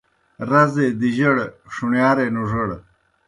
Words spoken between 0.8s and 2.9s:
دِجَڑ ݜُݨیارے نُوڙَڑ